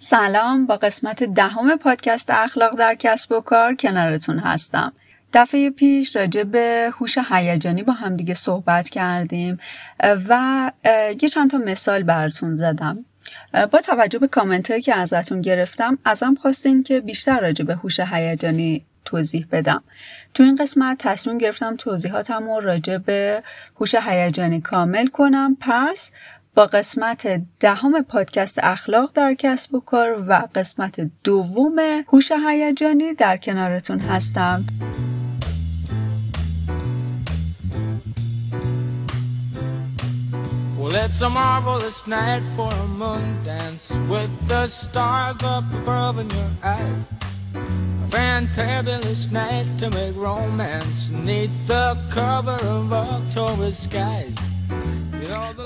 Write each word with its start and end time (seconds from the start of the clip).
سلام 0.00 0.66
با 0.66 0.76
قسمت 0.76 1.24
دهم 1.24 1.76
پادکست 1.76 2.30
اخلاق 2.30 2.76
در 2.76 2.94
کسب 2.94 3.32
و 3.32 3.40
کار 3.40 3.74
کنارتون 3.74 4.38
هستم. 4.38 4.92
دفعه 5.32 5.70
پیش 5.70 6.16
راجع 6.16 6.42
به 6.42 6.90
هوش 7.00 7.18
هیجانی 7.30 7.82
با 7.82 7.92
همدیگه 7.92 8.34
صحبت 8.34 8.88
کردیم 8.88 9.58
و 10.28 10.72
یه 11.22 11.28
چند 11.28 11.50
تا 11.50 11.58
مثال 11.58 12.02
براتون 12.02 12.56
زدم. 12.56 13.04
با 13.52 13.80
توجه 13.80 14.18
به 14.18 14.28
کامنت 14.28 14.70
هایی 14.70 14.82
که 14.82 14.94
ازتون 14.94 15.40
گرفتم 15.40 15.98
ازم 16.04 16.34
خواستین 16.34 16.82
که 16.82 17.00
بیشتر 17.00 17.40
راجع 17.40 17.64
به 17.64 17.74
هوش 17.74 18.00
هیجانی 18.00 18.84
توضیح 19.04 19.46
بدم. 19.52 19.82
تو 20.34 20.42
این 20.42 20.54
قسمت 20.54 20.98
تصمیم 20.98 21.38
گرفتم 21.38 21.76
توضیحاتم 21.76 22.44
رو 22.44 22.60
راجع 22.60 22.98
به 22.98 23.42
هوش 23.80 23.94
هیجانی 23.94 24.60
کامل 24.60 25.06
کنم. 25.06 25.56
پس 25.60 26.10
با 26.58 26.66
قسمت 26.66 27.42
دهم 27.60 28.02
پادکست 28.02 28.58
اخلاق 28.62 29.10
در 29.14 29.34
کسب 29.34 29.74
و 29.74 29.80
کار 29.80 30.24
و 30.28 30.48
قسمت 30.54 31.10
دوم 31.24 31.78
هوش 32.08 32.32
هیجانی 32.48 33.14
در 33.14 33.36
کنارتون 33.36 34.00
هستم 34.00 34.64
Well, 40.78 40.94
it's 41.04 41.20
a 41.20 41.30
marvelous 41.30 42.00
night 42.06 42.44
for 42.56 42.72
a 42.86 42.88
moon 43.02 43.26
dance 43.44 43.86
with 44.12 44.32
the 44.48 44.66
stars 44.66 45.42
up 45.54 45.66
above 45.80 46.18
in 46.22 46.28
your 46.38 46.52
eyes. 46.76 47.04
A 48.04 48.08
fantabulous 48.14 49.22
night 49.40 49.68
to 49.80 49.86
make 49.96 50.14
romance 50.28 51.10
neath 51.26 51.56
the 51.72 51.86
cover 52.18 52.58
of 52.76 52.92
October 52.92 53.70
skies. 53.84 54.38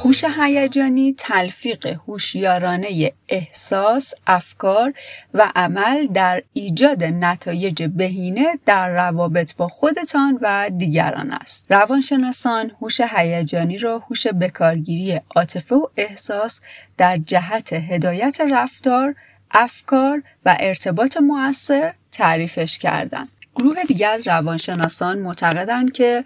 هوش 0.05 0.25
هیجانی 0.25 1.15
تلفیق 1.19 1.87
هوشیارانه 1.87 3.13
احساس، 3.29 4.15
افکار 4.27 4.93
و 5.35 5.53
عمل 5.57 6.07
در 6.07 6.43
ایجاد 6.53 7.05
نتایج 7.05 7.83
بهینه 7.83 8.59
در 8.67 8.89
روابط 8.89 9.57
با 9.57 9.69
خودتان 9.69 10.39
و 10.43 10.71
دیگران 10.77 11.33
است. 11.33 11.67
روانشناسان 11.69 12.71
هوش 12.81 13.01
هیجانی 13.01 13.79
را 13.79 13.99
هوش 13.99 14.27
بکارگیری 14.27 15.21
عاطفه 15.37 15.75
و 15.75 15.87
احساس 15.97 16.61
در 16.97 17.17
جهت 17.19 17.73
هدایت 17.73 18.41
رفتار، 18.51 19.15
افکار 19.51 20.23
و 20.45 20.57
ارتباط 20.61 21.17
مؤثر 21.17 21.95
تعریفش 22.13 22.79
کردند. 22.79 23.29
گروه 23.57 23.85
دیگر 23.85 24.11
از 24.11 24.27
روانشناسان 24.27 25.19
معتقدند 25.19 25.93
که 25.93 26.25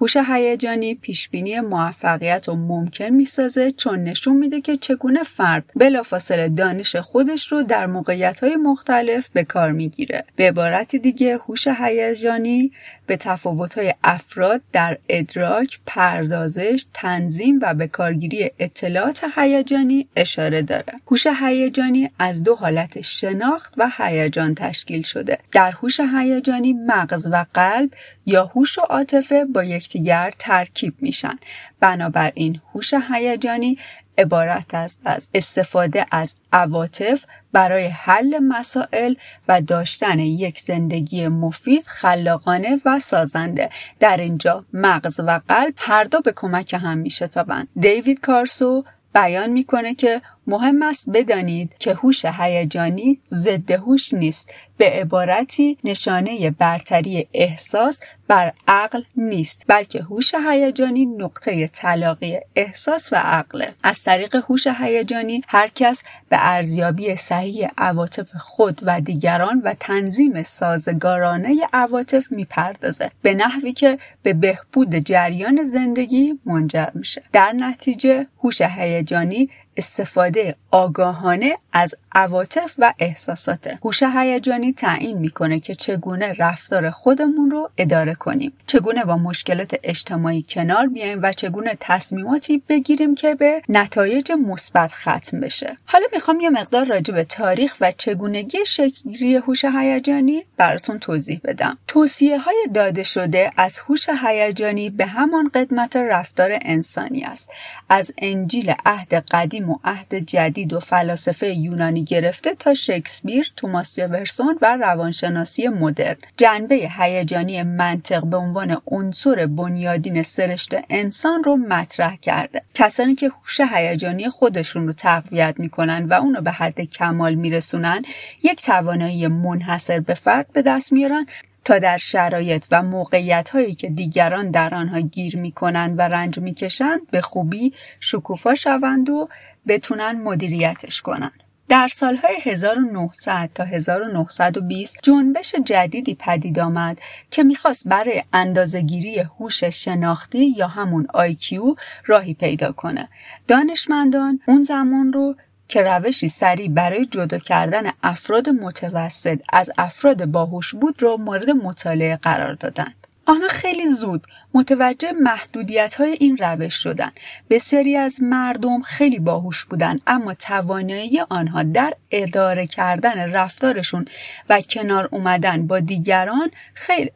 هوش 0.00 0.16
هیجانی 0.16 0.94
پیشبینی 0.94 1.60
موفقیت 1.60 2.48
رو 2.48 2.54
ممکن 2.54 3.08
می‌سازه 3.08 3.70
چون 3.70 4.04
نشون 4.04 4.36
میده 4.36 4.60
که 4.60 4.76
چگونه 4.76 5.22
فرد 5.22 5.70
بلافاصله 5.76 6.48
دانش 6.48 6.96
خودش 6.96 7.52
رو 7.52 7.62
در 7.62 7.86
موقعیت 7.86 8.44
مختلف 8.44 9.30
به 9.30 9.44
کار 9.44 9.72
می‌گیره 9.72 10.24
به 10.36 10.48
عبارت 10.48 10.96
دیگه 10.96 11.36
هوش 11.36 11.68
هیجانی 11.68 12.72
به 13.06 13.16
تفاوت 13.16 13.78
های 13.78 13.94
افراد 14.04 14.60
در 14.72 14.98
ادراک، 15.08 15.80
پردازش، 15.86 16.86
تنظیم 16.94 17.58
و 17.62 17.74
به 17.74 17.86
کارگیری 17.86 18.50
اطلاعات 18.58 19.24
هیجانی 19.36 20.08
اشاره 20.16 20.62
داره. 20.62 20.92
هوش 21.10 21.26
هیجانی 21.40 22.10
از 22.18 22.42
دو 22.42 22.54
حالت 22.54 23.00
شناخت 23.00 23.74
و 23.76 23.90
هیجان 23.96 24.54
تشکیل 24.54 25.02
شده. 25.02 25.38
در 25.52 25.70
هوش 25.70 26.00
هیجانی 26.00 26.72
مغز 26.72 27.28
و 27.32 27.46
قلب 27.54 27.90
یا 28.26 28.44
هوش 28.44 28.78
و 28.78 28.82
عاطفه 28.82 29.44
با 29.44 29.64
یکدیگر 29.88 30.32
ترکیب 30.38 30.94
میشن. 31.00 31.38
بنابراین 31.80 32.60
هوش 32.74 32.94
هیجانی 33.12 33.78
عبارت 34.18 34.74
است 34.74 35.00
از 35.04 35.30
استفاده 35.34 36.06
از 36.10 36.36
عواطف 36.52 37.24
برای 37.52 37.86
حل 37.86 38.38
مسائل 38.38 39.14
و 39.48 39.60
داشتن 39.60 40.18
یک 40.18 40.60
زندگی 40.60 41.28
مفید 41.28 41.82
خلاقانه 41.86 42.80
و 42.84 42.98
سازنده 42.98 43.70
در 44.00 44.16
اینجا 44.16 44.64
مغز 44.72 45.20
و 45.20 45.40
قلب 45.48 45.74
هر 45.76 46.04
دو 46.04 46.20
به 46.20 46.32
کمک 46.36 46.74
هم 46.74 46.98
میشتابند 46.98 47.68
دیوید 47.80 48.20
کارسو 48.20 48.84
بیان 49.14 49.50
می‌کنه 49.50 49.94
که 49.94 50.22
مهم 50.48 50.82
است 50.82 51.10
بدانید 51.10 51.74
که 51.78 51.94
هوش 51.94 52.24
هیجانی 52.24 53.20
ضد 53.26 53.70
هوش 53.70 54.14
نیست. 54.14 54.50
به 54.76 54.90
عبارتی 54.90 55.78
نشانه 55.84 56.50
برتری 56.50 57.28
احساس 57.34 58.00
بر 58.28 58.52
عقل 58.68 59.02
نیست 59.16 59.64
بلکه 59.66 60.02
هوش 60.02 60.34
هیجانی 60.48 61.06
نقطه 61.06 61.66
تلاقی 61.66 62.38
احساس 62.56 63.12
و 63.12 63.16
عقله 63.16 63.74
از 63.82 64.02
طریق 64.02 64.36
هوش 64.36 64.66
هیجانی 64.66 65.42
هر 65.48 65.68
کس 65.74 66.02
به 66.28 66.36
ارزیابی 66.40 67.16
صحیح 67.16 67.68
عواطف 67.78 68.36
خود 68.36 68.80
و 68.82 69.00
دیگران 69.00 69.60
و 69.64 69.74
تنظیم 69.80 70.42
سازگارانه 70.42 71.56
عواطف 71.72 72.32
می‌پردازه 72.32 73.10
به 73.22 73.34
نحوی 73.34 73.72
که 73.72 73.98
به 74.22 74.32
بهبود 74.32 74.94
جریان 74.94 75.64
زندگی 75.64 76.38
منجر 76.44 76.88
میشه. 76.94 77.22
در 77.32 77.52
نتیجه 77.52 78.26
هوش 78.42 78.60
هیجانی 78.60 79.50
استفاده 79.78 80.56
آگاهانه 80.70 81.56
از 81.72 81.94
عواطف 82.12 82.74
و 82.78 82.94
احساسات 82.98 83.78
هوش 83.84 84.02
هیجانی 84.02 84.72
تعیین 84.72 85.18
می‌کنه 85.18 85.60
که 85.60 85.74
چگونه 85.74 86.34
رفتار 86.38 86.90
خودمون 86.90 87.50
رو 87.50 87.70
اداره 87.78 88.14
کنیم. 88.14 88.52
چگونه 88.66 89.04
با 89.04 89.16
مشکلات 89.16 89.74
اجتماعی 89.82 90.44
کنار 90.48 90.86
بیایم 90.86 91.18
و 91.22 91.32
چگونه 91.32 91.76
تصمیماتی 91.80 92.62
بگیریم 92.68 93.14
که 93.14 93.34
به 93.34 93.62
نتایج 93.68 94.32
مثبت 94.32 94.92
ختم 94.92 95.40
بشه. 95.40 95.76
حالا 95.84 96.04
می‌خوام 96.12 96.40
یه 96.40 96.50
مقدار 96.50 96.86
راجع 96.86 97.14
به 97.14 97.24
تاریخ 97.24 97.76
و 97.80 97.90
چگونگی 97.90 98.58
شکلی 98.66 99.36
هوش 99.36 99.64
هیجانی 99.64 100.42
براتون 100.56 100.98
توضیح 100.98 101.40
بدم. 101.44 101.78
توصیه 101.86 102.38
های 102.38 102.68
داده 102.74 103.02
شده 103.02 103.50
از 103.56 103.78
هوش 103.78 104.08
هیجانی 104.22 104.90
به 104.90 105.06
همان 105.06 105.50
قدمت 105.54 105.96
رفتار 105.96 106.58
انسانی 106.62 107.24
است. 107.24 107.52
از 107.88 108.12
انجیل 108.18 108.74
عهد 108.86 109.14
قدیم 109.14 109.70
و 109.70 109.78
عهد 109.84 110.14
جدید 110.14 110.72
و 110.72 110.80
فلاسفه 110.80 111.54
یونانی 111.54 111.97
گرفته 112.04 112.54
تا 112.54 112.74
شکسپیر، 112.74 113.52
توماس 113.56 113.96
جفرسون 113.98 114.58
و 114.62 114.76
روانشناسی 114.76 115.68
مدرن 115.68 116.16
جنبه 116.36 116.90
هیجانی 116.98 117.62
منطق 117.62 118.24
به 118.24 118.36
عنوان 118.36 118.82
عنصر 118.86 119.46
بنیادین 119.46 120.22
سرشت 120.22 120.74
انسان 120.90 121.44
رو 121.44 121.56
مطرح 121.56 122.16
کرده 122.16 122.62
کسانی 122.74 123.14
که 123.14 123.28
هوش 123.28 123.60
هیجانی 123.60 124.28
خودشون 124.28 124.86
رو 124.86 124.92
تقویت 124.92 125.54
می‌کنن 125.58 126.04
و 126.04 126.14
اونو 126.14 126.40
به 126.40 126.50
حد 126.50 126.80
کمال 126.80 127.34
میرسونن 127.34 128.02
یک 128.42 128.62
توانایی 128.62 129.26
منحصر 129.26 130.00
به 130.00 130.14
فرد 130.14 130.52
به 130.52 130.62
دست 130.62 130.92
میارن 130.92 131.26
تا 131.64 131.78
در 131.78 131.98
شرایط 131.98 132.64
و 132.70 132.82
موقعیت 132.82 133.50
هایی 133.50 133.74
که 133.74 133.88
دیگران 133.88 134.50
در 134.50 134.74
آنها 134.74 135.00
گیر 135.00 135.36
می 135.36 135.52
کنند 135.52 135.98
و 135.98 136.02
رنج 136.02 136.38
می 136.38 136.54
کشند 136.54 137.00
به 137.10 137.20
خوبی 137.20 137.72
شکوفا 138.00 138.54
شوند 138.54 139.08
و 139.08 139.28
بتونن 139.66 140.22
مدیریتش 140.22 141.00
کنن. 141.00 141.32
در 141.68 141.88
سالهای 141.88 142.36
1900 142.42 143.50
تا 143.54 143.64
1920 143.64 144.96
جنبش 145.02 145.54
جدیدی 145.54 146.14
پدید 146.14 146.58
آمد 146.58 147.00
که 147.30 147.42
می‌خواست 147.42 147.88
برای 147.88 148.22
اندازهگیری 148.32 149.18
هوش 149.18 149.64
شناختی 149.64 150.54
یا 150.56 150.68
همون 150.68 151.06
IQ 151.14 151.78
راهی 152.06 152.34
پیدا 152.34 152.72
کنه. 152.72 153.08
دانشمندان 153.48 154.40
اون 154.46 154.62
زمان 154.62 155.12
رو 155.12 155.36
که 155.68 155.82
روشی 155.82 156.28
سریع 156.28 156.68
برای 156.68 157.06
جدا 157.06 157.38
کردن 157.38 157.90
افراد 158.02 158.48
متوسط 158.48 159.40
از 159.52 159.70
افراد 159.78 160.24
باهوش 160.24 160.74
بود 160.74 161.02
را 161.02 161.16
مورد 161.16 161.50
مطالعه 161.50 162.16
قرار 162.16 162.54
دادند. 162.54 162.97
آنها 163.28 163.48
خیلی 163.48 163.86
زود 163.86 164.26
متوجه 164.54 165.12
محدودیت 165.12 165.94
های 165.94 166.16
این 166.20 166.36
روش 166.36 166.74
شدند. 166.74 167.12
بسیاری 167.50 167.96
از 167.96 168.22
مردم 168.22 168.82
خیلی 168.82 169.18
باهوش 169.18 169.64
بودند 169.64 170.00
اما 170.06 170.34
توانایی 170.34 171.20
آنها 171.20 171.62
در 171.62 171.94
اداره 172.10 172.66
کردن 172.66 173.32
رفتارشون 173.32 174.04
و 174.48 174.60
کنار 174.60 175.08
اومدن 175.12 175.66
با 175.66 175.80
دیگران 175.80 176.50
خیلی 176.74 177.10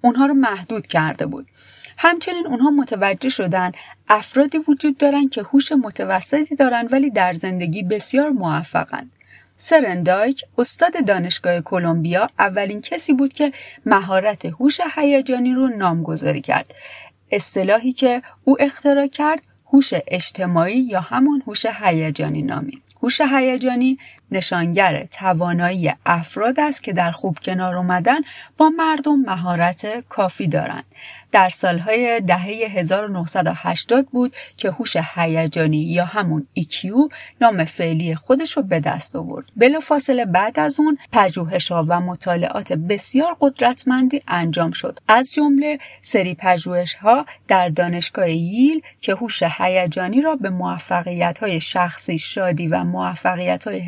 اونها 0.00 0.26
رو 0.26 0.34
محدود 0.34 0.86
کرده 0.86 1.26
بود. 1.26 1.46
همچنین 1.96 2.46
اونها 2.46 2.70
متوجه 2.70 3.28
شدن 3.28 3.72
افرادی 4.08 4.58
وجود 4.68 4.96
دارند 4.96 5.30
که 5.30 5.42
هوش 5.42 5.72
متوسطی 5.72 6.56
دارند 6.56 6.92
ولی 6.92 7.10
در 7.10 7.32
زندگی 7.32 7.82
بسیار 7.82 8.30
موفقند. 8.30 9.10
سرندایک 9.56 10.44
استاد 10.58 11.06
دانشگاه 11.06 11.60
کلمبیا 11.60 12.28
اولین 12.38 12.80
کسی 12.80 13.12
بود 13.12 13.32
که 13.32 13.52
مهارت 13.86 14.44
هوش 14.44 14.80
هیجانی 14.96 15.52
رو 15.52 15.68
نامگذاری 15.68 16.40
کرد. 16.40 16.74
اصطلاحی 17.30 17.92
که 17.92 18.22
او 18.44 18.56
اختراع 18.60 19.06
کرد 19.06 19.42
هوش 19.72 19.94
اجتماعی 20.08 20.78
یا 20.78 21.00
همان 21.00 21.42
هوش 21.46 21.66
هیجانی 21.66 22.42
نامید. 22.42 22.82
هوش 23.02 23.20
هیجانی 23.20 23.98
نشانگر 24.30 25.04
توانایی 25.04 25.92
افراد 26.06 26.60
است 26.60 26.82
که 26.82 26.92
در 26.92 27.10
خوب 27.10 27.38
کنار 27.42 27.76
اومدن 27.76 28.20
با 28.56 28.68
مردم 28.68 29.20
مهارت 29.20 30.08
کافی 30.08 30.48
دارند. 30.48 30.84
در 31.32 31.48
سالهای 31.48 32.20
دهه 32.20 32.46
1980 32.70 34.06
بود 34.06 34.36
که 34.56 34.70
هوش 34.70 34.96
هیجانی 35.14 35.78
یا 35.78 36.04
همون 36.04 36.46
EQ 36.60 36.88
نام 37.40 37.64
فعلی 37.64 38.14
خودش 38.14 38.52
رو 38.52 38.62
به 38.62 38.80
دست 38.80 39.16
آورد. 39.16 39.52
بلافاصله 39.56 40.24
بعد 40.24 40.60
از 40.60 40.80
اون 40.80 40.98
پژوهش‌ها 41.12 41.86
و 41.88 42.00
مطالعات 42.00 42.72
بسیار 42.72 43.36
قدرتمندی 43.40 44.22
انجام 44.28 44.70
شد. 44.70 44.98
از 45.08 45.32
جمله 45.32 45.78
سری 46.00 46.34
پژوهش‌ها 46.34 47.26
در 47.48 47.68
دانشگاه 47.68 48.30
ییل 48.30 48.82
که 49.00 49.14
هوش 49.14 49.42
هیجانی 49.42 50.20
را 50.20 50.36
به 50.36 50.50
موفقیت‌های 50.50 51.60
شخصی، 51.60 52.18
شادی 52.18 52.66
و 52.66 52.84
موفقیت‌های 52.84 53.80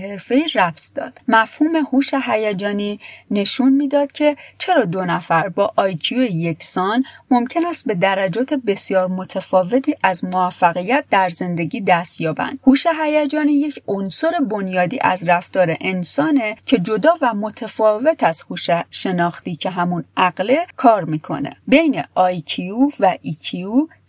ربط 0.55 0.83
داد. 0.95 1.21
مفهوم 1.29 1.77
هوش 1.93 2.15
هیجانی 2.15 3.01
نشون 3.31 3.73
می‌داد 3.73 4.13
که 4.13 4.37
چرا 4.59 4.85
دو 4.85 5.05
نفر 5.05 5.49
با 5.49 5.73
IQ 5.79 6.13
یکسان 6.13 7.05
ممکن 7.31 7.67
است 7.67 7.85
به 7.85 7.95
درجات 7.95 8.55
بسیار 8.55 9.07
متفاوتی 9.07 9.95
از 10.03 10.25
موفقیت 10.25 11.05
در 11.11 11.29
زندگی 11.29 11.81
دست 11.81 12.21
یابند. 12.21 12.59
هوش 12.67 12.87
هیجانی 13.03 13.53
یک 13.53 13.83
عنصر 13.87 14.31
بنیادی 14.51 14.99
از 15.01 15.29
رفتار 15.29 15.77
انسانه 15.81 16.57
که 16.67 16.79
جدا 16.79 17.15
و 17.23 17.35
متفاوت 17.35 18.23
از 18.23 18.43
هوش 18.51 18.71
شناختی 18.91 19.57
که 19.57 19.71
همون 19.71 20.05
عقله 20.17 20.67
کار 20.77 21.05
می‌کنه. 21.05 21.57
بین 21.67 22.03
IQ 22.03 22.59
و 23.01 23.17
EQ 23.25 23.57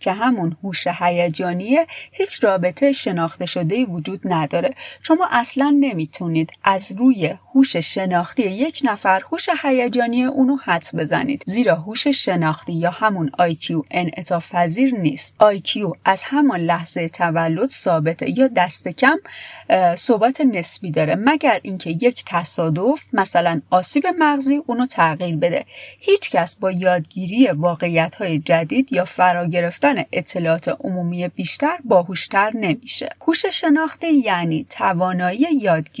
که 0.00 0.12
همون 0.12 0.56
هوش 0.64 0.86
هیجانیه 0.86 1.86
هیچ 2.12 2.44
رابطه 2.44 2.92
شناخته 2.92 3.46
شده 3.46 3.84
وجود 3.84 4.20
نداره 4.24 4.74
شما 5.02 5.28
اصلا 5.30 5.70
نمی‌تونید 6.08 6.50
از 6.64 6.92
روی 6.98 7.34
هوش 7.54 7.76
شناختی 7.76 8.42
یک 8.42 8.80
نفر 8.84 9.20
هوش 9.32 9.48
هیجانی 9.62 10.24
اونو 10.24 10.56
حد 10.64 10.88
بزنید. 10.94 11.42
زیرا 11.46 11.74
هوش 11.74 12.08
شناختی 12.08 12.72
یا 12.72 12.90
همون 12.90 13.30
IQ 13.40 13.82
انعطاف 13.90 14.54
پذیر 14.54 14.94
نیست. 14.94 15.34
IQ 15.40 15.96
از 16.04 16.22
همان 16.24 16.60
لحظه 16.60 17.08
تولد 17.08 17.68
ثابته 17.68 18.38
یا 18.38 18.48
دست 18.48 18.88
کم 18.88 19.16
ثبات 19.96 20.40
نسبی 20.40 20.90
داره. 20.90 21.14
مگر 21.14 21.60
اینکه 21.62 21.90
یک 21.90 22.24
تصادف 22.26 23.02
مثلا 23.12 23.60
آسیب 23.70 24.06
مغزی 24.18 24.62
اونو 24.66 24.86
تغییر 24.86 25.36
بده. 25.36 25.64
هیچکس 25.98 26.56
با 26.56 26.70
یادگیری 26.70 27.48
واقعیت 27.48 28.14
های 28.14 28.38
جدید 28.38 28.92
یا 28.92 29.04
فرا 29.04 29.46
گرفتن 29.46 30.04
اطلاعات 30.12 30.68
عمومی 30.68 31.28
بیشتر 31.28 31.78
باهوشتر 31.84 32.50
نمیشه. 32.54 33.08
هوش 33.26 33.46
شناختی 33.46 34.12
یعنی 34.12 34.66
توانایی 34.70 35.46
یادگیری 35.60 35.97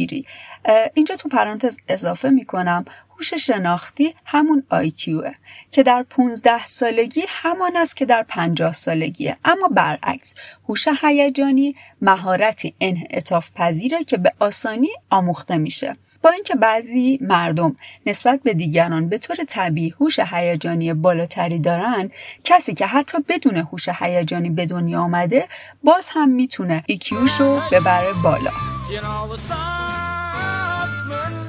اینجا 0.94 1.16
تو 1.16 1.28
پرانتز 1.28 1.78
اضافه 1.88 2.30
می‌کنم 2.30 2.84
هوش 3.18 3.34
شناختی 3.34 4.14
همون 4.24 4.62
آیکیوه 4.70 5.32
که 5.70 5.82
در 5.82 6.06
15 6.10 6.66
سالگی 6.66 7.24
همان 7.28 7.76
است 7.76 7.96
که 7.96 8.06
در 8.06 8.22
50 8.22 8.72
سالگیه. 8.72 9.36
اما 9.44 9.68
برعکس 9.68 10.34
هوش 10.68 10.88
هیجانی 11.02 11.76
مهارتی 12.02 12.74
انعطاف 12.80 13.50
پذیره 13.54 14.04
که 14.04 14.16
به 14.16 14.32
آسانی 14.40 14.88
آموخته 15.10 15.56
میشه. 15.56 15.96
با 16.22 16.30
اینکه 16.30 16.54
بعضی 16.54 17.18
مردم 17.20 17.76
نسبت 18.06 18.40
به 18.42 18.54
دیگران 18.54 19.08
به 19.08 19.18
طور 19.18 19.36
طبیعی 19.48 19.94
هوش 20.00 20.18
هیجانی 20.18 20.94
بالاتری 20.94 21.58
دارند 21.58 22.12
کسی 22.44 22.74
که 22.74 22.86
حتی 22.86 23.18
بدون 23.28 23.56
هوش 23.56 23.88
هیجانی 23.88 24.50
به 24.50 24.66
دنیا 24.66 25.00
آمده 25.00 25.48
باز 25.84 26.08
هم 26.12 26.28
می‌تونه 26.28 26.84
ایکیوش 26.86 27.40
رو 27.40 27.60
ببره 27.72 28.12
بالا. 28.12 28.77
You 28.90 29.02
know, 29.02 29.28
the 29.28 29.36
summer 29.36 29.58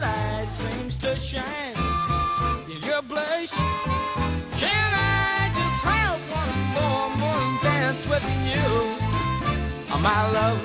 light 0.01 0.47
seems 0.49 0.97
to 0.97 1.17
shine 1.17 1.73
in 2.69 2.83
your 2.83 3.01
blush. 3.01 3.51
Can 4.59 4.91
I 4.93 5.49
just 5.55 5.81
have 5.87 6.19
one 6.35 6.59
more 6.75 7.09
morning 7.15 7.57
dance 7.63 8.05
with 8.09 8.25
you, 8.43 8.59
oh, 9.89 9.99
my 10.03 10.29
love? 10.31 10.59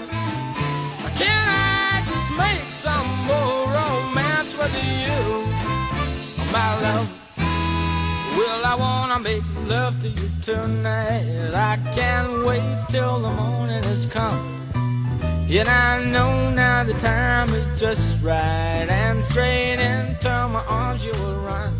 Can 1.15 1.47
I 1.49 2.03
just 2.11 2.33
make 2.33 2.69
some 2.73 3.09
more 3.25 3.69
romance 3.71 4.59
with 4.59 4.75
you, 4.75 5.15
oh, 6.41 6.49
my 6.53 6.75
love? 6.83 7.09
Well, 8.37 8.67
I 8.67 8.75
wanna 8.75 9.21
make 9.21 9.45
love 9.69 10.01
to 10.03 10.09
you 10.09 10.29
tonight. 10.43 11.55
I 11.55 11.77
can't 11.95 12.45
wait 12.45 12.85
till 12.91 13.21
the 13.21 13.31
morning 13.31 13.85
has 13.85 14.07
come. 14.07 14.64
And 15.47 15.69
I 15.69 16.05
know 16.05 16.51
now 16.51 16.85
the 16.85 16.95
time 16.95 17.51
is 17.51 17.81
just 17.81 18.21
right. 18.23 18.87
And 18.89 19.23
straight 19.25 19.79
into 19.79 20.29
my 20.49 20.65
arms 20.67 21.05
you 21.05 21.13
will 21.13 21.41
run. 21.41 21.73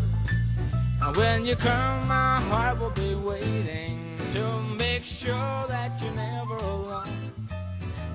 And 1.01 1.15
when 1.15 1.45
you 1.45 1.55
come, 1.55 2.07
my 2.07 2.39
heart 2.41 2.79
will 2.79 2.91
be 2.91 3.15
waiting 3.15 4.17
to 4.33 4.61
make 4.77 5.03
sure 5.03 5.65
that 5.67 5.99
you're 6.01 6.13
never 6.13 6.55
alone. 6.55 7.47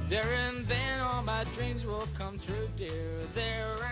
There 0.09 0.33
and 0.49 0.67
then 0.67 1.01
all 1.01 1.23
my 1.23 1.45
dreams 1.57 1.85
will 1.85 2.09
come 2.17 2.39
true, 2.39 2.69
dear. 2.77 3.19
There. 3.35 3.90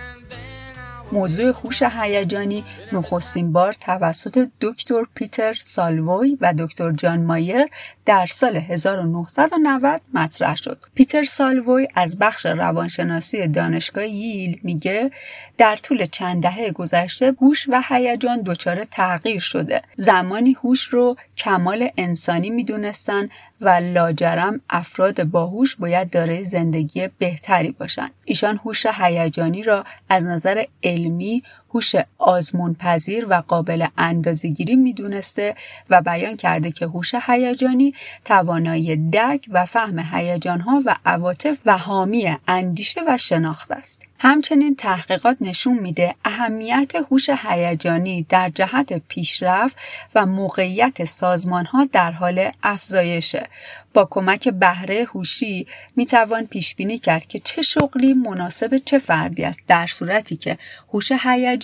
موضوع 1.13 1.53
هوش 1.65 1.83
هیجانی 1.83 2.65
نخستین 2.93 3.53
بار 3.53 3.73
توسط 3.73 4.49
دکتر 4.61 5.03
پیتر 5.15 5.55
سالوی 5.65 6.39
و 6.41 6.55
دکتر 6.59 6.93
جان 6.93 7.23
مایر 7.23 7.67
در 8.07 8.27
سال 8.27 8.57
1990 8.57 10.01
مطرح 10.15 10.57
شد. 10.57 10.79
پیتر 10.95 11.25
سالوی 11.25 11.89
از 11.95 12.19
بخش 12.19 12.47
روانشناسی 12.47 13.47
دانشگاه 13.47 14.07
ییل 14.07 14.61
میگه 14.63 15.11
در 15.59 15.77
طول 15.77 16.05
چند 16.07 16.43
دهه 16.43 16.71
گذشته 16.71 17.35
هوش 17.41 17.69
و 17.69 17.83
هیجان 17.89 18.43
دچار 18.43 18.85
تغییر 18.85 19.41
شده. 19.41 19.83
زمانی 19.97 20.53
هوش 20.53 20.83
رو 20.83 21.17
کمال 21.37 21.89
انسانی 21.97 22.51
می‌دونستن 22.51 23.29
و 23.61 23.69
لاجرم 23.69 24.61
افراد 24.71 25.25
باهوش 25.25 25.77
باید 25.77 26.11
دارای 26.11 26.45
زندگی 26.45 27.09
بهتری 27.19 27.71
باشند. 27.71 28.11
ایشان 28.25 28.57
هوش 28.57 28.87
هیجانی 28.87 29.63
را 29.63 29.85
از 30.09 30.27
نظر 30.27 30.65
علمی 30.83 31.43
هوش 31.75 31.95
آزمون 32.19 32.75
پذیر 32.75 33.27
و 33.29 33.35
قابل 33.49 33.87
اندازهگیری 33.99 34.77
می‌دونسته 34.77 35.55
و 35.91 36.03
بیان 36.03 36.37
کرده 36.37 36.71
که 36.71 36.87
هوش 36.87 37.15
هیجانی 37.27 37.95
توانایی 38.25 38.97
درک 38.97 39.47
و 39.51 39.65
فهم 39.65 39.99
هیجانها 39.99 40.83
و 40.87 40.97
عواطف 41.07 41.59
و 41.67 41.79
حامی 41.79 42.37
اندیشه 42.49 43.01
و 43.09 43.19
شناخت 43.19 43.73
است. 43.73 44.03
همچنین 44.21 44.77
تحقیقات 44.77 45.37
نشون 45.41 45.79
میده 45.79 46.15
اهمیت 46.25 46.93
هوش 47.11 47.31
هیجانی 47.31 48.27
در 48.29 48.49
جهت 48.49 49.03
پیشرفت 49.09 49.77
و 50.15 50.27
موقعیت 50.27 51.05
سازمان 51.05 51.65
ها 51.65 51.89
در 51.93 52.11
حال 52.11 52.51
افزایشه. 52.63 53.47
با 53.95 54.09
کمک 54.11 54.49
بهره 54.49 55.05
هوشی 55.05 55.67
می‌توان 55.97 56.47
پیش 56.47 56.75
بینی 56.75 56.99
کرد 56.99 57.27
که 57.27 57.39
چه 57.39 57.63
شغلی 57.63 58.15
مناسب 58.15 58.79
چه 58.85 58.99
فردی 58.99 59.45
است 59.45 59.59
در 59.69 59.87
صورتی 59.87 60.37
که 60.37 60.59
هوش 60.93 61.13
هیجانی 61.13 61.58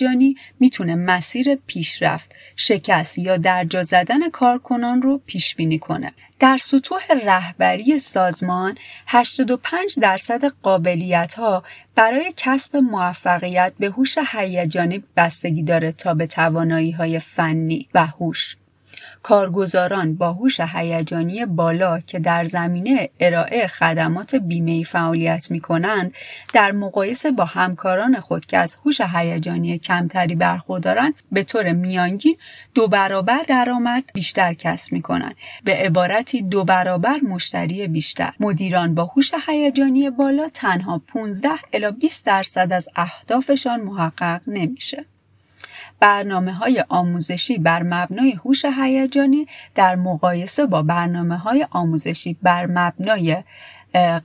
می‌تونه 0.59 0.95
مسیر 0.95 1.55
پیشرفت، 1.55 2.35
شکست 2.55 3.17
یا 3.17 3.37
درجا 3.37 3.83
زدن 3.83 4.29
کارکنان 4.29 5.01
رو 5.01 5.21
پیش 5.25 5.55
بینی 5.55 5.79
کنه. 5.79 6.13
در 6.39 6.57
سطوح 6.57 7.01
رهبری 7.25 7.99
سازمان 7.99 8.77
85 9.07 9.99
درصد 9.99 10.45
قابلیت 10.45 11.33
ها 11.33 11.63
برای 11.95 12.33
کسب 12.37 12.77
موفقیت 12.77 13.73
به 13.79 13.87
هوش 13.89 14.17
هیجانی 14.31 15.03
بستگی 15.17 15.63
داره 15.63 15.91
تا 15.91 16.13
به 16.13 16.27
توانایی 16.27 16.91
های 16.91 17.19
فنی 17.19 17.89
و 17.93 18.05
هوش 18.05 18.57
کارگزاران 19.27 20.15
با 20.15 20.33
هوش 20.33 20.59
هیجانی 20.59 21.45
بالا 21.45 21.99
که 21.99 22.19
در 22.19 22.43
زمینه 22.43 23.09
ارائه 23.19 23.67
خدمات 23.67 24.35
بیمه 24.35 24.83
فعالیت 24.83 25.51
می 25.51 25.59
کنند 25.59 26.13
در 26.53 26.71
مقایسه 26.71 27.31
با 27.31 27.45
همکاران 27.45 28.19
خود 28.19 28.45
که 28.45 28.57
از 28.57 28.77
هوش 28.85 29.01
هیجانی 29.01 29.77
کمتری 29.77 30.35
برخوردارند 30.35 31.13
به 31.31 31.43
طور 31.43 31.71
میانگین 31.71 32.37
دو 32.73 32.87
برابر 32.87 33.39
درآمد 33.47 34.03
بیشتر 34.13 34.53
کسب 34.53 34.93
می 34.93 35.01
کنند 35.01 35.35
به 35.63 35.75
عبارتی 35.75 36.41
دو 36.41 36.63
برابر 36.63 37.19
مشتری 37.19 37.87
بیشتر. 37.87 38.33
مدیران 38.39 38.95
با 38.95 39.05
هوش 39.05 39.31
هیجانی 39.47 40.09
بالا 40.09 40.49
تنها 40.49 41.01
15 41.07 41.49
الی 41.73 41.91
20 41.91 42.25
درصد 42.25 42.73
از 42.73 42.89
اهدافشان 42.95 43.81
محقق 43.81 44.41
نمیشه. 44.47 45.05
برنامه 45.99 46.53
های 46.53 46.83
آموزشی 46.89 47.57
بر 47.57 47.83
مبنای 47.83 48.31
هوش 48.31 48.65
هیجانی 48.65 49.47
در 49.75 49.95
مقایسه 49.95 50.65
با 50.65 50.81
برنامه 50.81 51.37
های 51.37 51.67
آموزشی 51.71 52.37
بر 52.43 52.65
مبنای 52.65 53.43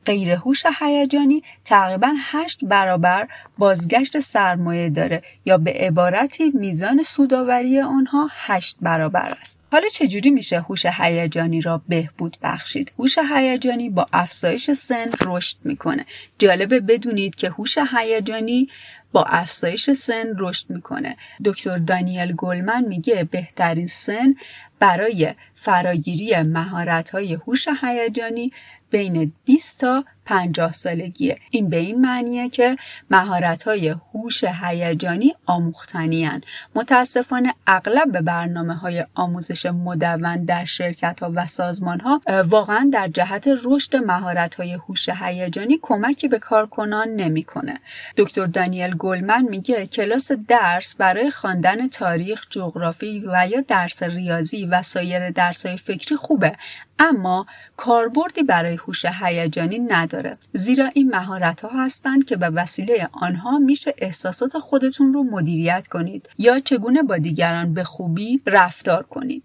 غیر 0.04 0.30
هوش 0.30 0.62
هیجانی 0.80 1.42
تقریبا 1.64 2.12
هشت 2.18 2.64
برابر 2.64 3.28
بازگشت 3.58 4.20
سرمایه 4.20 4.90
داره 4.90 5.22
یا 5.44 5.58
به 5.58 5.72
عبارتی 5.72 6.50
میزان 6.50 7.02
سوداوری 7.02 7.80
آنها 7.80 8.28
هشت 8.32 8.76
برابر 8.80 9.36
است. 9.40 9.60
حالا 9.72 9.88
چجوری 9.88 10.30
میشه 10.30 10.60
هوش 10.60 10.86
هیجانی 10.86 11.60
را 11.60 11.82
بهبود 11.88 12.36
بخشید؟ 12.42 12.92
هوش 12.98 13.18
هیجانی 13.18 13.90
با 13.90 14.06
افزایش 14.12 14.70
سن 14.70 15.10
رشد 15.20 15.56
می‌کنه. 15.64 16.06
جالبه 16.38 16.80
بدونید 16.80 17.34
که 17.34 17.50
هوش 17.50 17.78
هیجانی 17.78 18.68
با 19.12 19.24
افزایش 19.24 19.90
سن 19.90 20.26
رشد 20.38 20.70
می‌کنه. 20.70 21.16
دکتر 21.44 21.78
دانیل 21.78 22.32
گلمن 22.32 22.84
میگه 22.84 23.24
بهترین 23.24 23.86
سن 23.86 24.34
برای 24.78 25.34
فراگیری 25.54 26.42
مهارت 26.42 27.10
های 27.10 27.34
هوش 27.34 27.68
هیجانی 27.82 28.52
بین 28.90 29.32
20 29.44 29.80
تا 29.80 30.04
50 30.30 30.72
سالگیه 30.72 31.38
این 31.50 31.68
به 31.68 31.76
این 31.76 32.00
معنیه 32.00 32.48
که 32.48 32.76
مهارت 33.10 33.62
های 33.62 33.88
هوش 33.88 34.44
هیجانی 34.44 35.34
آموختنی 35.46 36.24
هن. 36.24 36.40
متاسفانه 36.74 37.54
اغلب 37.66 38.12
به 38.12 38.20
برنامه 38.20 38.74
های 38.74 39.06
آموزش 39.14 39.66
مدون 39.66 40.44
در 40.44 40.64
شرکت 40.64 41.20
ها 41.22 41.32
و 41.34 41.46
سازمان 41.46 42.00
ها 42.00 42.20
واقعا 42.48 42.90
در 42.92 43.08
جهت 43.08 43.48
رشد 43.64 43.96
مهارت 43.96 44.54
های 44.54 44.72
هوش 44.72 45.08
هیجانی 45.08 45.78
کمکی 45.82 46.28
به 46.28 46.38
کارکنان 46.38 47.08
نمی‌کنه. 47.08 47.80
دکتر 48.16 48.46
دانیل 48.46 48.94
گلمن 48.96 49.42
میگه 49.42 49.86
کلاس 49.86 50.32
درس 50.32 50.94
برای 50.94 51.30
خواندن 51.30 51.88
تاریخ، 51.88 52.46
جغرافی 52.50 53.24
و 53.26 53.48
یا 53.50 53.60
درس 53.60 54.02
ریاضی 54.02 54.66
و 54.66 54.82
سایر 54.82 55.30
درس 55.30 55.66
های 55.66 55.76
فکری 55.76 56.16
خوبه 56.16 56.56
اما 57.00 57.46
کاربردی 57.76 58.42
برای 58.42 58.76
هوش 58.76 59.04
هیجانی 59.04 59.78
نداره. 59.78 60.36
زیرا 60.52 60.86
این 60.94 61.10
مهارت 61.10 61.60
ها 61.60 61.84
هستند 61.84 62.24
که 62.24 62.36
به 62.36 62.50
وسیله 62.50 63.08
آنها 63.12 63.58
میشه 63.58 63.94
احساسات 63.98 64.58
خودتون 64.58 65.12
رو 65.12 65.22
مدیریت 65.22 65.86
کنید 65.88 66.28
یا 66.38 66.58
چگونه 66.58 67.02
با 67.02 67.18
دیگران 67.18 67.74
به 67.74 67.84
خوبی 67.84 68.42
رفتار 68.46 69.02
کنید. 69.02 69.42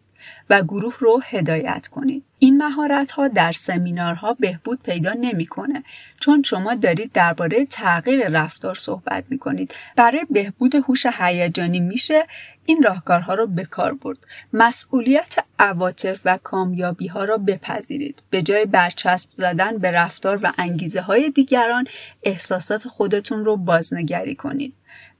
و 0.49 0.63
گروه 0.63 0.95
رو 0.99 1.21
هدایت 1.25 1.87
کنید. 1.87 2.23
این 2.39 2.57
مهارت 2.57 3.11
ها 3.11 3.27
در 3.27 3.51
سمینارها 3.51 4.33
بهبود 4.33 4.83
پیدا 4.83 5.13
نمی‌کنه 5.13 5.83
چون 6.19 6.43
شما 6.43 6.75
دارید 6.75 7.11
درباره 7.11 7.65
تغییر 7.65 8.27
رفتار 8.27 8.75
صحبت 8.75 9.23
می 9.29 9.37
کنید. 9.37 9.75
برای 9.95 10.25
بهبود 10.29 10.75
هوش 10.75 11.05
هیجانی 11.05 11.79
میشه 11.79 12.23
این 12.65 12.83
راهکارها 12.83 13.33
رو 13.33 13.47
به 13.47 13.65
کار 13.65 13.93
برد. 13.93 14.17
مسئولیت 14.53 15.35
عواطف 15.59 16.21
و 16.25 16.37
کامیابی 16.43 17.07
ها 17.07 17.23
را 17.23 17.37
بپذیرید. 17.37 18.21
به 18.29 18.41
جای 18.41 18.65
برچسب 18.65 19.29
زدن 19.29 19.77
به 19.77 19.91
رفتار 19.91 20.39
و 20.43 20.51
انگیزه 20.57 21.01
های 21.01 21.29
دیگران 21.29 21.87
احساسات 22.23 22.87
خودتون 22.87 23.45
رو 23.45 23.57
بازنگری 23.57 24.35
کنید. 24.35 24.73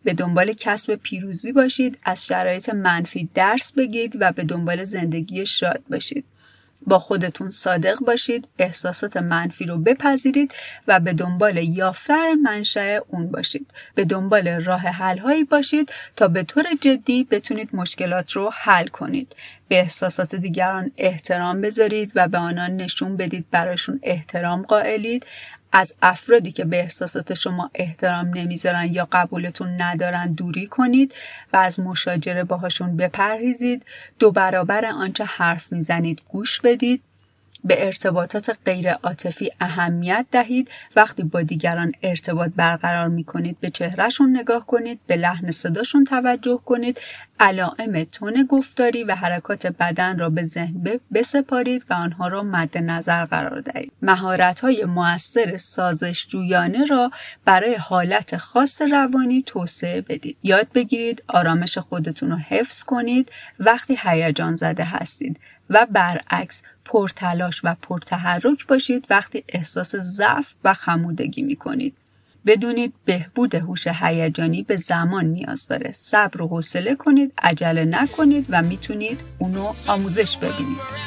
به 0.06 0.14
دنبال 0.14 0.54
کسب 0.54 0.96
پیروزی 0.96 1.52
باشید 1.52 1.98
از 2.04 2.26
شرایط 2.26 2.70
منفی 2.70 3.30
درس 3.34 3.72
بگیرید 3.72 4.18
و 4.20 4.32
به 4.32 4.44
دنبال 4.44 4.84
زندگی 4.84 5.46
شاد 5.46 5.82
باشید. 5.90 6.26
با 6.88 7.00
خودتون 7.00 7.50
صادق 7.50 8.00
باشید 8.00 8.48
احساسات 8.60 9.18
منفی 9.18 9.66
رو 9.66 9.78
بپذیرید 9.78 10.54
و 10.88 11.00
به 11.00 11.14
دنبال 11.14 11.58
یافتن 11.58 12.34
منشأ 12.34 13.00
اون 13.08 13.32
باشید. 13.32 13.72
به 13.96 14.06
دنبال 14.06 14.48
راه 14.48 14.82
حل 14.82 15.18
هایی 15.18 15.44
باشید 15.44 15.92
تا 16.16 16.28
به 16.28 16.44
طور 16.44 16.64
جدی 16.82 17.24
بتونید 17.24 17.70
مشکلات 17.74 18.32
رو 18.32 18.52
حل 18.54 18.88
کنید. 18.88 19.36
به 19.68 19.80
احساسات 19.80 20.36
دیگران 20.36 20.92
احترام 20.98 21.62
بذارید 21.62 22.12
و 22.16 22.28
به 22.28 22.38
آنان 22.38 22.76
نشون 22.76 23.18
بدید 23.18 23.46
براشون 23.52 24.00
احترام 24.04 24.62
قائلید. 24.62 25.26
از 25.78 25.94
افرادی 26.02 26.52
که 26.52 26.66
به 26.66 26.80
احساسات 26.80 27.34
شما 27.34 27.72
احترام 27.76 28.28
نمی‌ذارن 28.28 28.94
یا 28.94 29.08
قبولتون 29.12 29.82
ندارن 29.82 30.34
دوری 30.34 30.68
کنید 30.68 31.14
و 31.54 31.58
از 31.58 31.80
مشاجره 31.80 32.44
باهاشون 32.44 32.98
بپرهیزید. 32.98 33.86
دو 34.20 34.32
برابر 34.32 34.86
آنچه 34.86 35.24
حرف 35.26 35.72
می‌زنید 35.74 36.22
گوش 36.30 36.62
بدید. 36.62 37.02
به 37.66 37.86
ارتباطات 37.86 38.58
غیر 38.66 38.92
عاطفی 38.92 39.52
اهمیت 39.60 40.26
دهید. 40.32 40.70
وقتی 40.96 41.24
با 41.24 41.42
دیگران 41.42 41.92
ارتباط 42.04 42.52
برقرار 42.56 43.08
می 43.08 43.24
کنید 43.24 43.60
به 43.60 43.70
چهرهشون 43.70 44.38
نگاه 44.38 44.66
کنید 44.66 45.00
به 45.08 45.16
لحن 45.16 45.52
صداشون 45.52 46.04
توجه 46.04 46.60
کنید. 46.66 47.00
علائم 47.40 48.04
تون 48.04 48.48
گفتاری 48.50 49.04
و 49.04 49.16
حرکات 49.16 49.68
بدن 49.68 50.20
را 50.20 50.30
به 50.30 50.44
ذهن 50.44 51.00
بسپارید 51.14 51.86
و 51.90 51.94
آنها 51.94 52.28
را 52.28 52.44
مد 52.44 52.78
نظر 52.78 53.26
قرار 53.26 53.62
دهید. 53.62 53.92
مهارت 54.02 54.60
های 54.60 54.86
موثر 54.86 55.58
سازش 55.58 56.28
جویانه 56.28 56.86
را 56.86 57.12
برای 57.46 57.76
حالت 57.76 58.38
خاص 58.38 58.82
روانی 58.82 59.44
توسعه 59.46 60.02
بدید. 60.02 60.38
یاد 60.44 60.68
بگیرید 60.74 61.24
آرامش 61.28 61.78
خودتون 61.78 62.32
رو 62.32 62.38
حفظ 62.38 62.84
کنید. 62.84 63.32
وقتی 63.60 63.98
هیجان 64.04 64.56
زده 64.56 64.84
هستید 64.84 65.40
و 65.70 65.88
برعکس 65.92 66.62
پرتلاش 66.86 67.62
و 67.64 67.76
پرتحرک 67.82 68.68
باشید 68.68 69.08
وقتی 69.10 69.44
احساس 69.50 69.96
ضعف 69.96 70.54
و 70.64 70.74
خمودگی 70.74 71.42
می 71.42 71.56
کنید. 71.56 71.98
بدونید 72.46 72.94
بهبود 73.06 73.56
هوش 73.56 73.88
هیجانی 73.88 74.64
به 74.64 74.76
زمان 74.76 75.26
نیاز 75.26 75.68
داره. 75.68 75.92
صبر 75.92 76.42
و 76.42 76.48
حوصله 76.48 76.96
کنید، 76.96 77.34
عجله 77.44 77.86
نکنید 77.86 78.46
و 78.50 78.62
می‌تونید 78.62 79.22
اونو 79.38 79.74
آموزش 79.88 80.38
ببینید. 80.38 81.06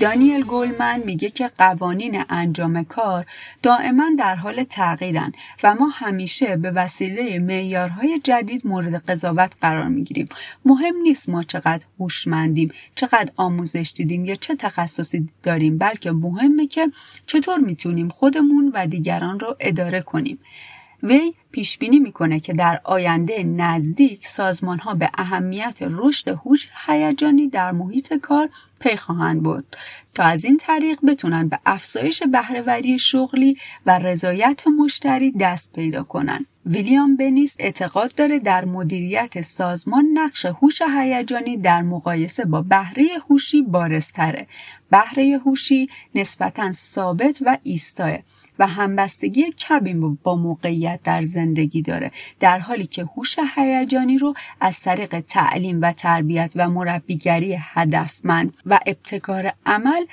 دانیل 0.00 0.44
گولمن 0.44 1.02
میگه 1.04 1.30
که 1.30 1.46
قوانین 1.58 2.24
انجام 2.28 2.84
کار 2.84 3.26
دائما 3.62 4.10
در 4.18 4.36
حال 4.36 4.64
تغییرن 4.64 5.32
و 5.62 5.74
ما 5.74 5.88
همیشه 5.88 6.56
به 6.56 6.70
وسیله 6.70 7.38
معیارهای 7.38 8.20
جدید 8.24 8.66
مورد 8.66 8.94
قضاوت 8.94 9.52
قرار 9.60 9.88
می‌گیریم. 9.88 10.28
مهم 10.64 10.96
نیست 11.02 11.28
ما 11.28 11.42
چقدر 11.42 11.84
هوشمندیم 12.00 12.72
چقدر 12.94 13.30
آموزش 13.36 13.92
دیدیم 13.96 14.24
یا 14.24 14.34
چه 14.34 14.56
تخصصی 14.56 15.28
داریم 15.42 15.78
بلکه 15.78 16.12
مهمه 16.12 16.66
که 16.66 16.90
چطور 17.26 17.58
می‌تونیم 17.58 18.08
خودمون 18.08 18.72
و 18.74 18.86
دیگران 18.86 19.40
رو 19.40 19.56
اداره 19.60 20.00
کنیم. 20.00 20.38
وی 21.02 21.34
پیش 21.54 21.78
بینی 21.78 21.98
می‌کنه 21.98 22.40
که 22.40 22.52
در 22.52 22.80
آینده 22.84 23.42
نزدیک 23.42 24.26
سازمان 24.26 24.78
ها 24.78 24.94
به 24.94 25.10
اهمیت 25.18 25.78
رشد 25.80 26.28
هوش 26.28 26.68
هیجانی 26.86 27.48
در 27.48 27.72
محیط 27.72 28.14
کار 28.14 28.48
پی 28.80 28.96
خواهند 28.96 29.42
بود 29.42 29.76
تا 30.14 30.22
از 30.22 30.44
این 30.44 30.56
طریق 30.56 30.98
بتونن 31.06 31.48
به 31.48 31.58
افزایش 31.66 32.22
بهرهوری 32.22 32.98
شغلی 32.98 33.56
و 33.86 33.98
رضایت 33.98 34.66
مشتری 34.78 35.32
دست 35.32 35.72
پیدا 35.72 36.02
کنند. 36.02 36.46
ویلیام 36.66 37.16
بنیس 37.16 37.56
اعتقاد 37.58 38.14
داره 38.14 38.38
در 38.38 38.64
مدیریت 38.64 39.40
سازمان 39.40 40.04
نقش 40.14 40.46
هوش 40.46 40.82
هیجانی 40.96 41.56
در 41.56 41.82
مقایسه 41.82 42.44
با 42.44 42.62
بهره 42.62 43.06
هوشی 43.30 43.62
بارزتره. 43.62 44.46
بهره 44.90 45.38
هوشی 45.44 45.88
نسبتا 46.14 46.72
ثابت 46.72 47.38
و 47.46 47.58
ایستاه 47.62 48.18
و 48.58 48.66
همبستگی 48.66 49.52
کمی 49.52 50.18
با 50.22 50.36
موقعیت 50.36 51.00
در 51.04 51.22
زندگی 51.22 51.43
داره. 51.86 52.10
در 52.40 52.58
حالی 52.58 52.86
که 52.86 53.04
هوش 53.04 53.36
هیجانی 53.56 54.18
رو 54.18 54.34
از 54.60 54.80
طریق 54.80 55.20
تعلیم 55.20 55.78
و 55.82 55.92
تربیت 55.92 56.52
و 56.56 56.68
مربیگری 56.68 57.56
هدفمند 57.60 58.56
و 58.66 58.80
ابتکار 58.86 59.52
عمل 59.66 60.04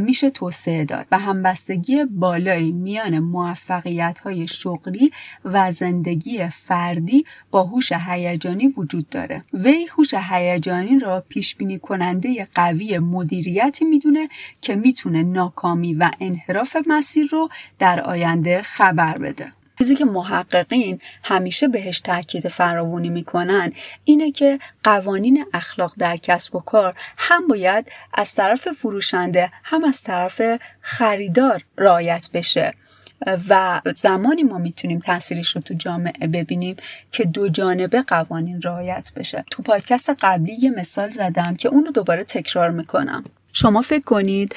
میشه 0.00 0.30
توسعه 0.30 0.84
داد 0.84 1.06
و 1.12 1.18
همبستگی 1.18 2.04
بالایی 2.04 2.72
میان 2.72 3.18
موفقیت 3.18 4.18
های 4.18 4.48
شغلی 4.48 5.12
و 5.44 5.72
زندگی 5.72 6.48
فردی 6.48 7.24
با 7.50 7.62
هوش 7.62 7.92
هیجانی 7.92 8.66
وجود 8.66 9.08
داره. 9.08 9.44
وی 9.52 9.86
هوش 9.96 10.14
هیجانی 10.14 10.98
را 10.98 11.24
پیش 11.28 11.56
بینی 11.56 11.78
کننده 11.78 12.48
قوی 12.54 12.98
مدیریتی 12.98 13.84
می‌دونه 13.84 14.28
که 14.60 14.76
می‌تونه 14.76 15.22
ناکامی 15.22 15.94
و 15.94 16.10
انحراف 16.20 16.76
مسیر 16.86 17.28
رو 17.32 17.48
در 17.78 18.00
آینده 18.00 18.62
خبر 18.62 19.18
بده. 19.18 19.52
چیزی 19.78 19.94
که 19.94 20.04
محققین 20.04 21.00
همیشه 21.24 21.68
بهش 21.68 22.00
تاکید 22.00 22.48
فراوانی 22.48 23.08
می‌کنن 23.08 23.72
اینه 24.04 24.32
که 24.32 24.58
قوانین 24.84 25.46
اخلاق 25.52 25.94
در 25.98 26.16
کسب 26.16 26.56
و 26.56 26.60
کار 26.60 26.94
هم 27.16 27.48
باید 27.48 27.92
از 28.14 28.34
طرف 28.34 28.68
فروشنده 28.68 29.50
هم 29.64 29.84
از 29.84 30.02
طرف 30.02 30.42
خریدار 30.80 31.62
رعایت 31.78 32.28
بشه. 32.32 32.74
و 33.48 33.80
زمانی 33.96 34.42
ما 34.42 34.58
می‌تونیم 34.58 34.98
تاثیرش 34.98 35.56
رو 35.56 35.62
تو 35.62 35.74
جامعه 35.74 36.26
ببینیم 36.26 36.76
که 37.12 37.24
دو 37.24 37.48
جانبه 37.48 38.02
قوانین 38.02 38.62
رعایت 38.62 39.12
بشه. 39.16 39.44
تو 39.50 39.62
پادکست 39.62 40.10
قبلی 40.20 40.52
یه 40.52 40.70
مثال 40.70 41.10
زدم 41.10 41.54
که 41.54 41.68
اونو 41.68 41.90
دوباره 41.90 42.24
تکرار 42.24 42.70
می‌کنم. 42.70 43.24
شما 43.56 43.82
فکر 43.82 44.04
کنید 44.04 44.54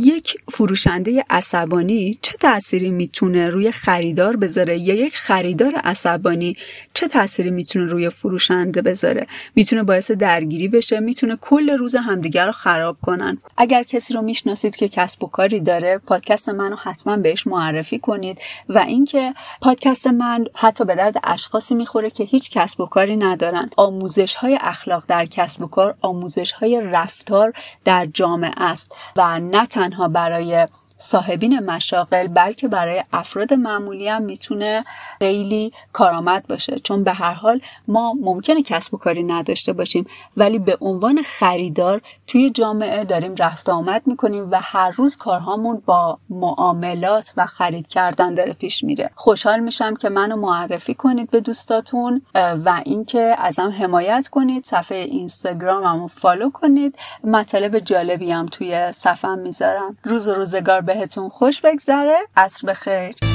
یک 0.00 0.36
فروشنده 0.48 1.24
عصبانی 1.30 2.18
چه 2.22 2.32
تأثیری 2.32 2.90
می‌تونه 2.90 3.50
روی 3.50 3.72
خریدار 3.72 4.36
بذاره 4.36 4.78
یا 4.78 4.94
یک 4.94 5.16
خریدار 5.16 5.74
عصبانی 5.74 6.56
چه 6.94 7.08
تأثیری 7.08 7.50
می‌تونه 7.50 7.86
روی 7.86 8.10
فروشنده 8.10 8.82
بذاره؟ 8.82 9.26
می‌تونه 9.54 9.82
باعث 9.82 10.10
درگیری 10.10 10.68
بشه؟ 10.68 11.00
می‌تونه 11.00 11.36
کل 11.36 11.70
روز 11.70 11.94
همدیگر 11.94 12.46
رو 12.46 12.52
خراب 12.52 12.96
کنن؟ 13.02 13.38
اگر 13.56 13.82
کسی 13.82 14.14
رو 14.14 14.22
می‌شناسید 14.22 14.76
که 14.76 14.88
کسب 14.88 15.24
و 15.24 15.26
کاری 15.26 15.60
داره 15.60 15.98
پادکست 15.98 16.48
منو 16.48 16.76
حتما 16.76 17.16
بهش 17.16 17.46
معرفی 17.46 17.98
کنید 17.98 18.38
و 18.68 18.78
اینکه 18.78 19.34
پادکست 19.60 20.06
من 20.06 20.44
حتی 20.54 20.84
به 20.84 20.94
درد 20.94 21.16
اشخاصی 21.24 21.74
می‌خوره 21.74 22.10
که 22.10 22.24
هیچ 22.24 22.50
کسب 22.50 22.80
و 22.80 22.86
کاری 22.86 23.16
ندارن. 23.16 23.70
آموزش 23.76 24.34
های 24.34 24.58
اخلاق 24.60 25.04
در 25.08 25.26
کسب 25.26 25.62
و 25.62 25.66
کار 25.66 25.94
آموزش 26.00 26.52
های 26.52 26.80
رفتار 26.84 27.52
در 27.84 28.06
جامعه 28.14 28.33
است 28.44 28.96
و 29.16 29.40
نه 29.40 29.66
تنها 29.66 30.08
برای 30.08 30.66
صاحبین 30.96 31.58
مشاغل 31.58 32.26
بلکه 32.28 32.68
برای 32.68 33.04
افراد 33.12 33.54
معمولی 33.54 34.08
هم 34.08 34.22
می‌تونه 34.22 34.84
خیلی 35.18 35.72
کارآمد 35.92 36.46
باشه. 36.46 36.78
چون 36.78 37.04
به 37.04 37.12
هر 37.12 37.34
حال 37.34 37.60
ما 37.88 38.14
ممکنه 38.20 38.62
کسب 38.62 38.94
و 38.94 38.96
کاری 38.96 39.22
نداشته 39.22 39.72
باشیم 39.72 40.06
ولی 40.36 40.58
به 40.58 40.78
عنوان 40.80 41.22
خریدار 41.22 42.00
توی 42.26 42.50
جامعه 42.50 43.04
داریم 43.04 43.34
رفت 43.34 43.68
آمد 43.68 44.06
می‌کنیم 44.06 44.50
و 44.50 44.60
هر 44.62 44.90
روز 44.90 45.16
کارهامون 45.16 45.82
با 45.86 46.18
معاملات 46.30 47.32
و 47.36 47.46
خرید 47.46 47.88
کردن 47.88 48.34
داره 48.34 48.52
پیش 48.52 48.84
میره. 48.84 49.10
خوشحال 49.14 49.60
میشم 49.60 49.96
که 49.96 50.08
منو 50.08 50.36
معرفی 50.36 50.94
کنید 50.94 51.30
به 51.30 51.40
دوستاتون 51.40 52.22
و 52.34 52.82
اینکه 52.84 53.36
ازم 53.38 53.74
حمایت 53.78 54.28
کنید. 54.28 54.64
صفحه 54.64 54.98
اینستاگراممو 54.98 56.08
فالو 56.08 56.50
کنید. 56.50 56.98
مطالب 57.24 57.78
جالبی 57.78 58.30
هم 58.30 58.46
توی 58.46 58.92
صفحه 58.92 59.34
می‌ذارم. 59.34 59.98
روز 60.04 60.28
روزگار 60.28 60.83
بهتون 60.84 61.28
خوش 61.28 61.60
بگذره. 61.60 62.18
عصر 62.36 62.66
بخیر. 62.66 63.33